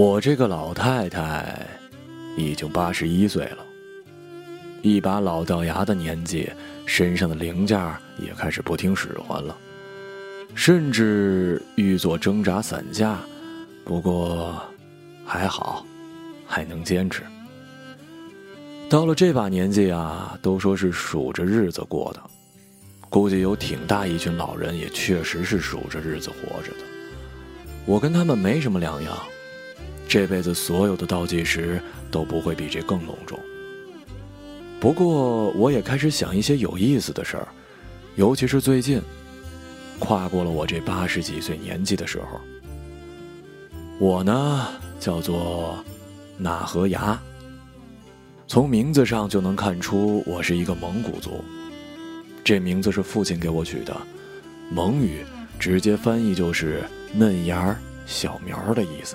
[0.00, 1.54] 我这个老太太
[2.34, 3.58] 已经八十一岁了，
[4.80, 6.50] 一把老掉牙的年纪，
[6.86, 7.78] 身上的零件
[8.18, 9.54] 也开始不听使唤了，
[10.54, 13.18] 甚至欲做挣扎散架。
[13.84, 14.58] 不过
[15.22, 15.84] 还好，
[16.46, 17.22] 还能坚持。
[18.88, 22.22] 到了这把年纪啊，都说是数着日子过的，
[23.10, 26.86] 估计有挺大一群老人也确实是数着日子活着的。
[27.84, 29.14] 我跟他们没什么两样，
[30.10, 33.38] 这辈子所有的倒计时都不会比这更隆重。
[34.80, 37.46] 不过我也开始想一些有意思的事儿，
[38.16, 39.00] 尤其是最近，
[40.00, 42.40] 跨过了我这八十几岁年纪的时候，
[44.00, 44.66] 我呢
[44.98, 45.78] 叫做
[46.36, 47.16] 纳河牙。
[48.48, 51.44] 从名字上就能看出我是一个蒙古族，
[52.42, 53.96] 这名字是父亲给我取的，
[54.72, 55.24] 蒙语
[55.56, 56.82] 直接翻译就是
[57.14, 59.14] “嫩芽”“小苗”的意思。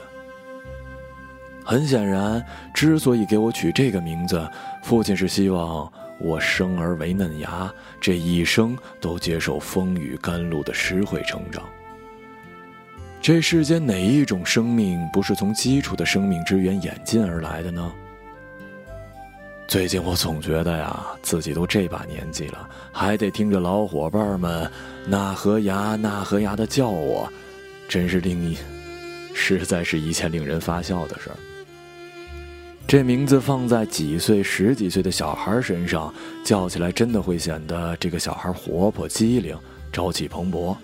[1.65, 4.47] 很显然，之所以给我取这个名字，
[4.83, 11.63] 父亲是希望我生而为嫩芽，这一生都接受风雨甘露的施惠成长。
[13.19, 17.91] 这世间哪一种生命不是从基础的生命之源演进而来的呢？
[19.67, 24.69] 最近我总觉得呀，自己都这把年纪了，还得听着老伙伴们
[25.09, 27.27] “那和牙那和牙”的叫我，
[27.89, 28.55] 真是令一，
[29.33, 31.35] 实在是一件令人发笑的事儿。
[32.87, 39.57] 这名字放在几岁、十几岁的小孩身上，叫起来真的会显得这个小孩活泼机灵、
[39.91, 40.75] 朝气蓬勃。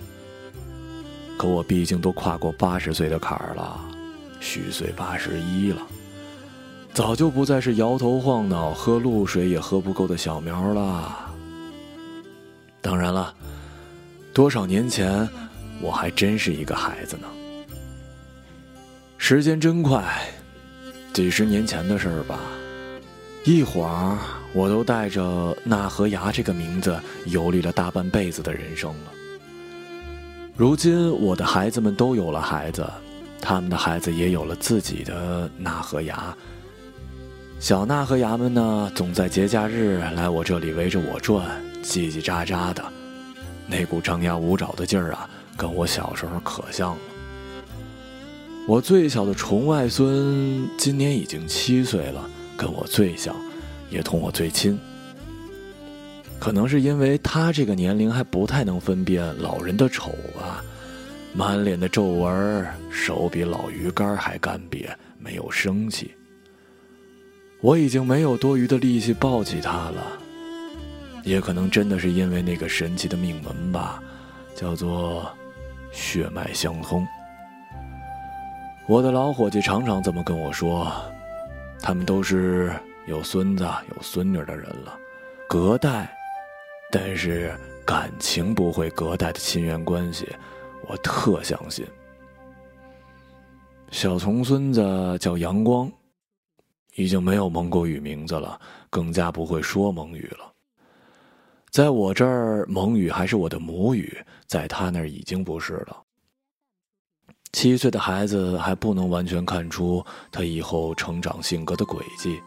[1.38, 3.80] 可我毕竟都跨过八十岁的坎儿了，
[4.40, 5.81] 虚岁八十一了。
[6.92, 11.34] 早就不再是摇头晃脑、喝露水也喝不够的小苗了。
[12.81, 13.34] 当然了，
[14.34, 15.30] 多少年前，
[15.80, 17.28] 我还真是一个孩子呢。
[19.18, 20.04] 时间真快，
[21.14, 22.40] 几十年前的事儿吧，
[23.44, 24.18] 一会儿
[24.54, 29.12] 我都带着纳和牙这个名字游历了大半辈子的人生了。
[30.56, 32.90] 如今，我的孩子们都有了孩子，
[33.42, 36.34] 他们的孩子也有了自己的纳和牙。
[37.60, 41.46] 小娜和牙”们呢，总在节假日来我这里围着我转，
[41.84, 42.84] 叽叽喳喳的，
[43.68, 47.02] 那股张牙舞爪的劲儿啊，跟我小时候可像了。
[48.68, 53.36] 我最小的重外孙今年已经七岁了，跟我最像，
[53.90, 54.80] 也同我最亲。
[56.40, 60.64] 可能是因为他这个年龄还不太能分辨老人的丑吧，
[61.34, 64.88] 满脸的皱纹，手比老鱼干还干瘪，
[65.20, 66.12] 没有生气。
[67.62, 70.20] 我已经没有多余的力气抱起他了，
[71.24, 74.02] 也可能真的是因为那个神奇的命门吧，
[74.56, 75.30] 叫做
[75.92, 77.06] 血脉相通。
[78.91, 80.91] 我的老伙计常常这么跟我说，
[81.81, 82.75] 他们都是
[83.07, 83.63] 有孙子
[83.96, 85.00] 有孙女的人了，
[85.47, 86.13] 隔代，
[86.91, 90.28] 但是感情不会隔代的亲缘关系，
[90.90, 91.88] 我特相信。
[93.91, 95.90] 小重孙子叫阳光。
[96.96, 98.59] 已经没有蒙古语名字了，
[98.90, 100.51] 更加不会说蒙语了。
[101.69, 106.03] 在我这儿，蒙语还是我的母语，在他那儿已经不是了。
[107.53, 112.41] 七岁的孩子还不能完全看出他以后成长性格的轨迹，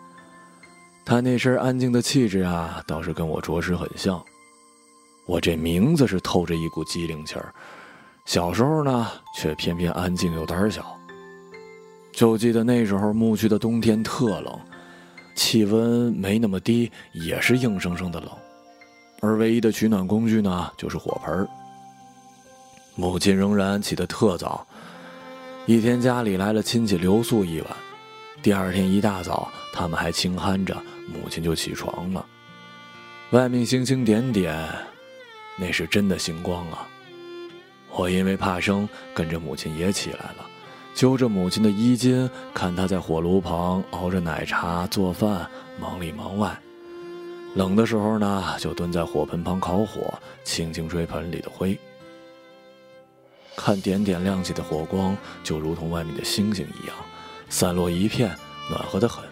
[1.04, 4.22] 他那身安静的气质啊，倒是跟我着实很像。
[5.26, 7.53] 我这名字是透着一股机灵气儿，
[8.25, 9.06] 小时候呢，
[9.37, 10.84] 却偏偏安静又胆小。
[12.12, 14.59] 就记得那时候牧区的冬天特冷，
[15.34, 18.28] 气温没那么低，也是硬生生的冷，
[19.21, 21.47] 而唯一的取暖工具呢，就是火盆
[22.95, 24.65] 母亲仍然起得特早，
[25.66, 27.71] 一天家里来了亲戚留宿一晚，
[28.43, 30.77] 第二天一大早，他们还轻鼾着，
[31.09, 32.27] 母亲就起床了。
[33.31, 34.55] 外面星星点点，
[35.59, 36.87] 那是真的星光啊！
[37.93, 40.47] 我因为怕生，跟着母亲也起来了。
[40.95, 45.49] 揪着母亲的衣襟，看她在火炉旁熬着奶茶、做饭，
[45.81, 46.55] 忙里忙外。
[47.55, 50.13] 冷的时候呢，就蹲在火盆旁烤火，
[50.45, 51.78] 轻轻吹盆里的灰。
[53.56, 56.97] 看点点亮起的火光，就如同外面的星星一样，
[57.48, 58.34] 散落一片，
[58.71, 59.24] 暖和的很。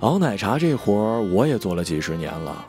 [0.00, 2.64] 熬奶茶这活儿我也做了几十年了，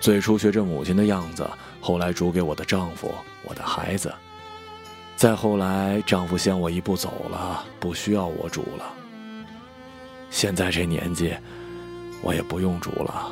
[0.00, 1.46] 最初学着母亲的样子，
[1.80, 3.14] 后来煮给我的丈夫、
[3.44, 4.12] 我的孩子。
[5.14, 8.92] 再后来，丈夫先我一步走了，不需要我煮了。
[10.30, 11.34] 现在这年纪，
[12.22, 13.30] 我也不用煮了，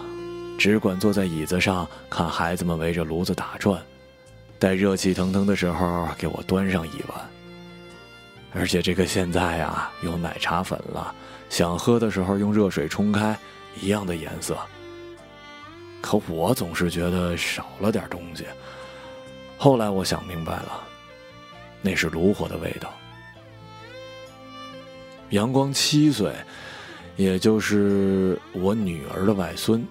[0.58, 3.82] 只管坐在椅子上看孩子们围着炉子打转，
[4.60, 7.18] 待热气腾腾的时候给我端上一碗。
[8.52, 11.14] 而且这个现在啊有奶茶粉了，
[11.48, 13.36] 想喝的时候用热水冲开，
[13.80, 14.58] 一样的颜色。
[16.02, 18.44] 可我总是觉得少了点东西。
[19.56, 20.82] 后来我想明白了，
[21.80, 22.92] 那是炉火的味道。
[25.30, 26.34] 阳光七岁，
[27.16, 29.86] 也就是我女儿的外孙。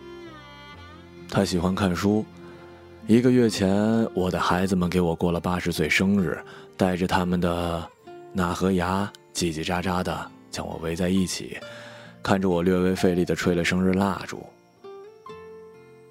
[1.30, 2.26] 他喜欢看书。
[3.10, 6.38] 一个月前，我的孩子们给我过了八十岁生日，
[6.78, 7.84] 带着他们的
[8.32, 11.58] 那和牙，叽叽喳喳的将我围在一起，
[12.22, 14.46] 看着我略微费力的吹了生日蜡烛。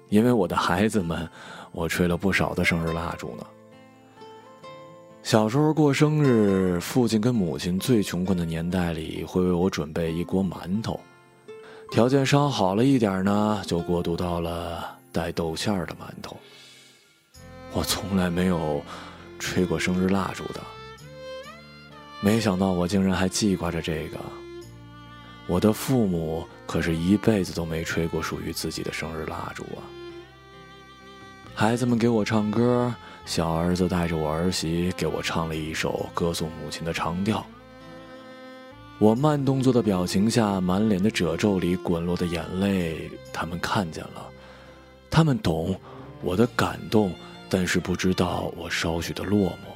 [0.09, 1.25] 因为我的孩子们，
[1.71, 3.45] 我吹了不少的生日蜡烛呢。
[5.23, 10.99] 小时候过生日，父亲跟母亲最穷困的年代里会为我准备一锅馒头，
[11.91, 16.35] 条件稍好了一点呢，就过渡到了带豆馅儿的馒头。
[17.71, 18.83] 我从来没有
[19.37, 20.61] 吹过生日蜡烛的，
[22.19, 24.17] 没想到我竟然还记挂着这个。
[25.47, 29.81] 我的父母可是一辈子都没吹过属于自己的生日蜡烛啊！
[31.55, 32.93] 孩子们给我唱歌，
[33.25, 37.45] 小儿子带着我儿媳给我唱了一首歌颂母亲的长调。
[38.97, 44.29] 我慢动作的表情下，满脸的褶皱里滚落的眼泪，他们看见了，
[45.09, 45.79] 他们懂
[46.21, 47.11] 我的感动。
[47.49, 49.73] 但是不知道我少许的落寞。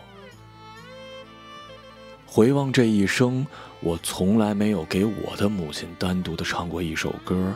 [2.26, 3.46] 回望这一生，
[3.80, 7.56] 我从来没有给我的母亲单独的唱过一首歌。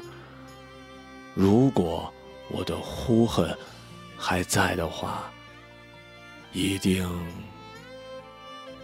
[1.33, 2.11] 如果
[2.49, 3.55] 我的呼恨
[4.17, 5.31] 还在的话，
[6.53, 7.07] 一定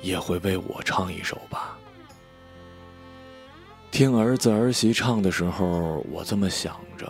[0.02, 1.78] 也会为我唱一首吧。
[3.92, 7.08] 听儿子儿媳唱的时候，我这么想着。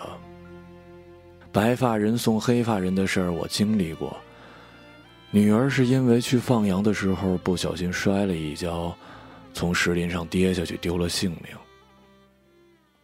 [1.53, 4.17] 白发人送黑发人的事儿我经历过。
[5.29, 8.95] 女儿是因为去放羊的时候不小心摔了一跤，
[9.53, 11.55] 从石林上跌下去丢了性命。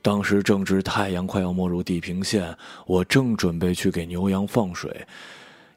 [0.01, 2.55] 当时正值太阳快要没入地平线，
[2.85, 5.05] 我正准备去给牛羊放水，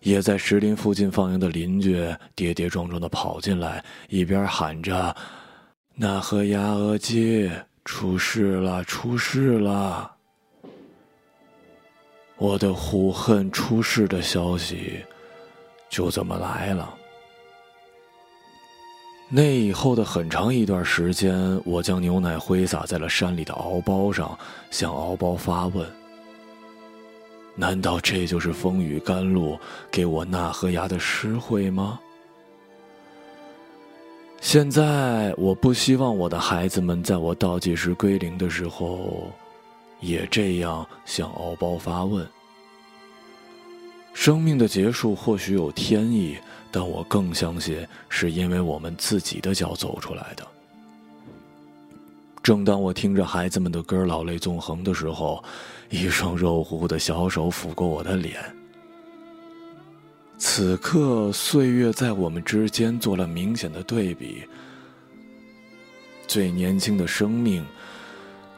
[0.00, 5.14] 也在石林附近放羊的邻居跌跌撞撞的跑进来，一边喊着
[5.94, 7.50] ：“那和牙鹅鸡
[7.84, 10.11] 出事了，出事了！”
[12.36, 15.00] 我的虎恨出世的消息，
[15.88, 16.94] 就这么来了。
[19.28, 24.38] 那以后的很长一段时间，我将牛奶挥洒在了山里的敖包上，
[24.70, 25.86] 向敖包发问：
[27.54, 29.58] 难道这就是风雨甘露
[29.90, 31.98] 给我纳河牙的施惠吗？
[34.40, 39.30] 现在，我不希望我的孩子们在我倒计时归零的时候。
[40.02, 42.28] 也这样向敖包发问。
[44.12, 46.36] 生命的结束或许有天意，
[46.70, 50.46] 但我更相信是因为我们自己的脚走出来的。
[52.42, 55.42] 正当我听着孩子们的歌老泪纵横的时候，
[55.88, 58.38] 一双肉乎乎的小手抚过我的脸。
[60.36, 64.42] 此刻，岁月在我们之间做了明显的对比。
[66.26, 67.64] 最年轻的生命。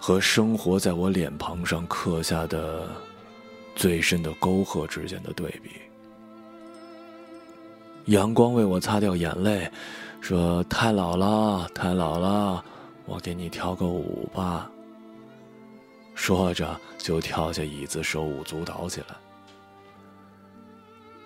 [0.06, 2.86] 和生活在我脸庞上刻下的
[3.74, 5.70] 最深的沟壑之间的对比。
[8.12, 9.66] 阳光为我擦掉眼泪，
[10.20, 12.62] 说：“太老了，太老了，
[13.06, 14.70] 我给你跳个舞吧。”
[16.14, 19.16] 说着就跳下椅子，手舞足蹈起来。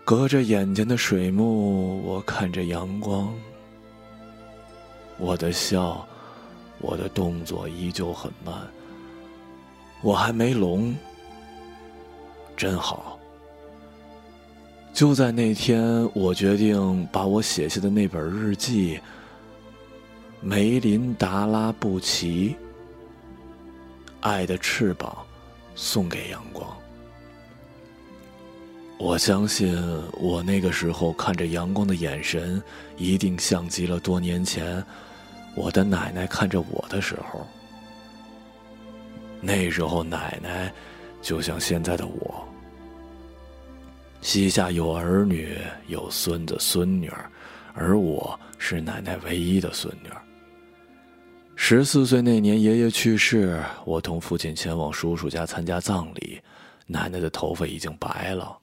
[0.05, 3.35] 隔着眼前的水幕，我看着阳光，
[5.19, 6.07] 我的笑。
[6.81, 8.55] 我的动作依旧很慢，
[10.01, 10.95] 我还没聋，
[12.57, 13.19] 真好。
[14.93, 18.97] 就在那天，我决定把我写下的那本日记
[20.41, 22.57] 《梅林达拉布奇
[24.21, 25.11] 爱的翅膀》
[25.77, 26.69] 送给阳光。
[28.99, 29.77] 我相信，
[30.15, 32.61] 我那个时候看着阳光的眼神，
[32.97, 34.85] 一定像极了多年前。
[35.59, 37.45] 我的奶奶看着我的时候，
[39.41, 40.73] 那时候奶奶
[41.21, 42.47] 就像现在的我，
[44.21, 47.29] 膝下有儿女，有孙子孙女儿，
[47.75, 50.23] 而我是奶奶唯一的孙女儿。
[51.57, 56.41] 十四岁那年，爷爷去世，我同父亲前往叔叔家参加葬礼，
[56.87, 58.57] 奶奶的头发已经白了，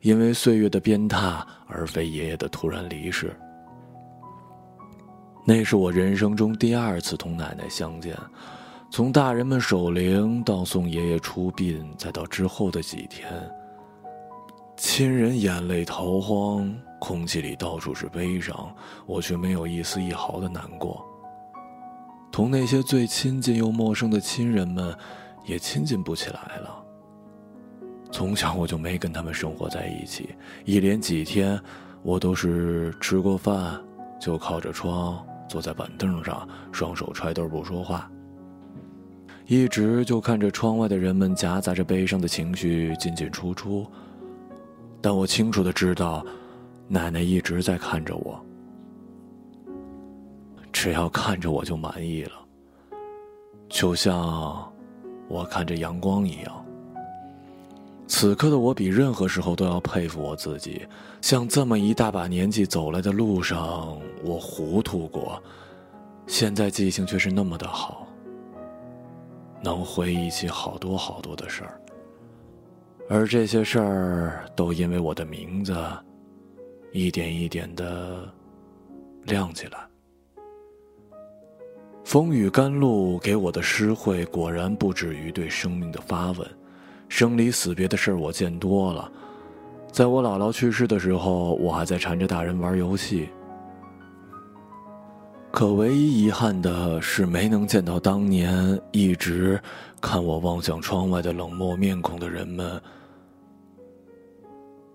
[0.00, 3.36] 因为岁月的鞭挞，而非爷爷的突然离世。
[5.46, 8.16] 那是我人生中第二次同奶奶相见，
[8.90, 13.28] 从大人们守灵到送爷爷出殡，再到之后的几天，
[14.74, 18.74] 亲人眼泪逃荒，空气里到处是悲伤，
[19.04, 21.04] 我却没有一丝一毫的难过。
[22.32, 24.96] 同那些最亲近又陌生的亲人们，
[25.44, 26.82] 也亲近不起来了。
[28.10, 30.30] 从小我就没跟他们生活在一起，
[30.64, 31.60] 一连几天，
[32.02, 33.78] 我都是吃过饭
[34.18, 38.10] 就靠着窗坐在板凳上，双手揣兜不说话，
[39.46, 43.86] 一直就看着窗外的人们夹杂着悲伤的情绪进进出出。
[45.00, 46.24] 但我清楚的知道，
[46.88, 48.42] 奶奶一直在看着我，
[50.72, 52.32] 只要看着我就满意了，
[53.68, 54.72] 就像
[55.28, 56.63] 我看着阳光一样。
[58.06, 60.86] 此刻的我比任何时候都要佩服我自己，
[61.20, 65.42] 像这么一大把年纪走来的路上，我糊涂过，
[66.26, 68.06] 现在记性却是那么的好，
[69.62, 71.80] 能回忆起好多好多的事儿，
[73.08, 75.74] 而这些事儿都因为我的名字，
[76.92, 78.30] 一点一点的
[79.24, 79.78] 亮起来。
[82.04, 86.46] 风雨甘露给我的诗会，果然不止于对生命的发问。
[87.16, 89.08] 生离死别的事儿我见多了，
[89.92, 93.28] 在我姥姥去世的时候，我还在缠着大人玩游戏。
[95.52, 99.62] 可唯一遗憾的是，没能见到当年一直
[100.00, 102.82] 看我望向窗外的冷漠面孔的人们。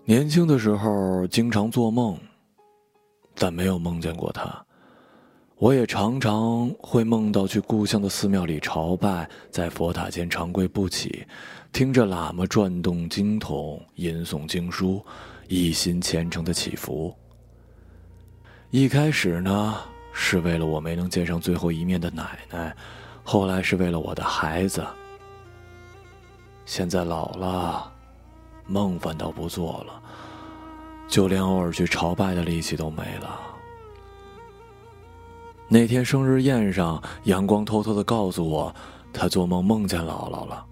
[0.04, 2.14] 年轻的时候经常做梦，
[3.34, 4.62] 但没有梦见过他。
[5.60, 11.26] 我也常常会梦到去故乡的寺庙里朝拜，在佛塔前长跪不起，
[11.70, 15.04] 听着喇嘛转动经筒、吟诵经书，
[15.48, 17.14] 一心虔诚的祈福。
[18.70, 19.76] 一开始呢，
[20.14, 22.74] 是为了我没能见上最后一面的奶奶，
[23.22, 24.82] 后来是为了我的孩子。
[26.64, 27.92] 现在老了，
[28.64, 30.02] 梦反倒不做了，
[31.06, 33.38] 就连偶尔去朝拜的力气都没了。
[35.72, 38.74] 那天生日宴上，阳光偷偷的告诉我，
[39.12, 40.66] 他做梦梦见姥姥了。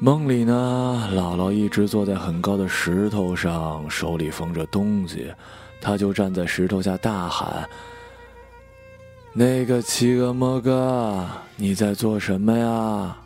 [0.00, 5.32] 梦里呢，姥姥一直坐在很高的石头上，手里缝着东西，
[5.80, 7.68] 他就站在石头下大喊
[9.32, 13.16] ：“那个七个么个，你在做什么呀？”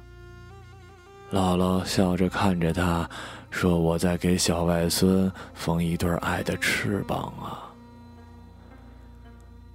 [1.33, 3.09] 姥姥笑着看着他，
[3.51, 7.65] 说：“我在给小外孙缝一对爱的翅膀啊。”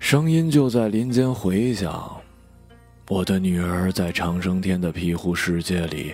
[0.04, 2.12] 声音就在林间回响。
[3.08, 6.14] 我的女儿在长生天的庇护世界里，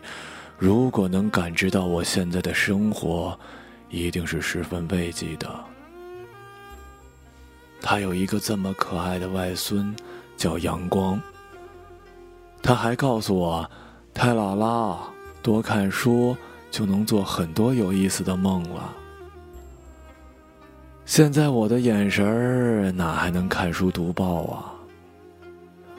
[0.60, 3.38] 如果能感知到我现在的生活，
[3.90, 5.50] 一定是十分慰藉的。
[7.82, 9.94] 她有一个这么可爱的外孙，
[10.38, 11.20] 叫阳光。
[12.62, 13.70] 他还告诉我，
[14.14, 15.00] 太姥姥
[15.42, 16.38] 多看书
[16.70, 18.94] 就能做很多有意思的梦了。
[21.10, 24.72] 现在我的眼神儿哪还能看书读报啊？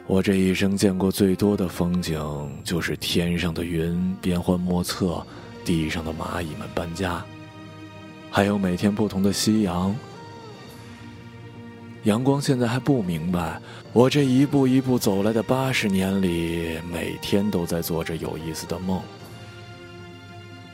[0.07, 2.17] 我这一生见过最多的风景，
[2.63, 5.21] 就是天上的云变幻莫测，
[5.65, 7.21] 地上的蚂蚁们搬家，
[8.31, 9.93] 还有每天不同的夕阳。
[12.05, 13.61] 阳光现在还不明白，
[13.93, 19.03] 我这一步一步走来的八十年里，每天都在做着有意思的梦，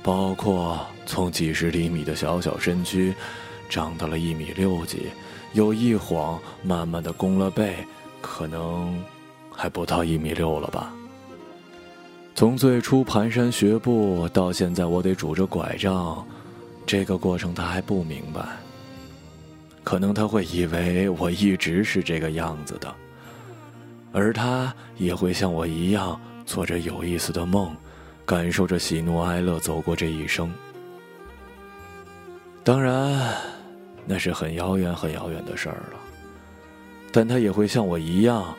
[0.02, 3.14] 包括从几十厘米的小小身躯。
[3.69, 5.09] 长到了一米六几，
[5.53, 7.77] 又一晃，慢慢的弓了背，
[8.21, 9.03] 可能
[9.51, 10.93] 还不到一米六了吧。
[12.35, 16.23] 从最初蹒跚学步到现在，我得拄着拐杖，
[16.87, 18.45] 这个过程他还不明白。
[19.83, 22.95] 可能他会以为我一直是这个样子的，
[24.13, 27.75] 而他也会像我一样做着有意思的梦，
[28.27, 30.53] 感受着喜怒哀乐，走过这一生。
[32.63, 33.56] 当然。
[34.07, 35.99] 那是很遥远、很遥远的事儿了，
[37.11, 38.55] 但他也会像我一样，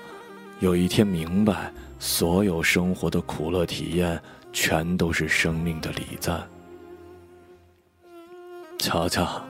[0.60, 6.46] 有一天明白，所有生活的苦乐体验，全都是生命的礼赞。
[8.77, 9.42] 瞧瞧，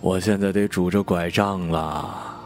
[0.00, 2.38] 我现在得拄着拐杖了，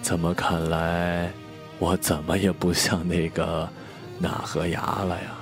[0.00, 1.30] 怎么看来，
[1.78, 3.68] 我怎么也不像那个
[4.18, 5.33] 纳河牙了呀？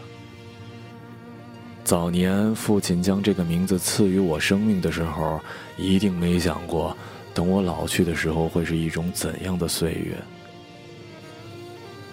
[1.85, 5.41] 早年父亲将这个名字赐予我生命的时候，
[5.77, 6.97] 一定没想过，
[7.35, 10.17] 等我老去的时候会是一种怎样的岁月。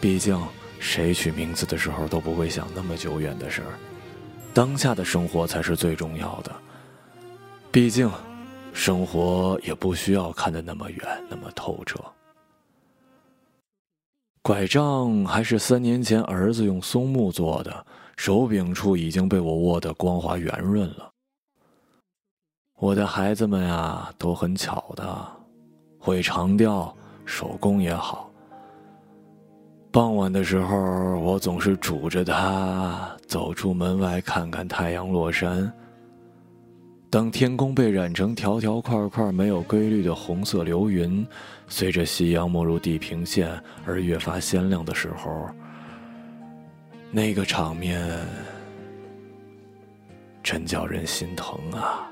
[0.01, 0.41] 毕竟，
[0.79, 3.77] 谁取名字的时候都不会想那么久远的事儿，
[4.53, 6.51] 当下的生活才是最重要的。
[7.71, 8.09] 毕竟，
[8.73, 10.99] 生活也不需要看得那么远、
[11.29, 12.03] 那么透彻。
[14.41, 17.85] 拐杖还是三年前儿子用松木做的。
[18.17, 21.09] 手柄处已经被我握得光滑圆润了，
[22.77, 25.25] 我的孩子们呀，都很巧的，
[25.97, 26.93] 会长调，
[27.23, 28.29] 手工也好。
[29.89, 35.71] 傍晚的时候，我总是拄着它走出门外，看看太阳落山。
[37.11, 41.25] 当天空被染成条条块块、没有规律的红色流云，
[41.67, 43.49] 随着夕阳没入地平线
[43.83, 45.49] 而越发鲜亮的时候，
[47.09, 48.07] 那个场面
[50.43, 52.08] 真叫人心疼啊！